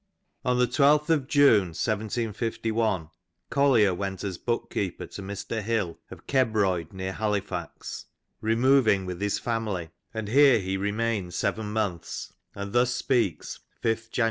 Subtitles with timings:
[0.43, 3.09] On the 12th of June 1751
[3.51, 5.61] Collier went as bookkeeper to Mr.
[5.61, 8.05] Hill of Eebroyd near Halifax,
[8.41, 14.09] removing with his family, and here he re mained seven months, and thus speaks (5th
[14.09, 14.19] Jan.